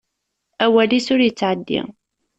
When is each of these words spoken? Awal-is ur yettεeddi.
Awal-is 0.65 1.07
ur 1.13 1.19
yettεeddi. 1.23 1.81